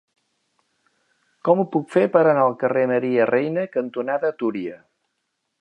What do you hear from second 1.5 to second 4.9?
ho puc fer per anar al carrer Maria Reina cantonada Túria?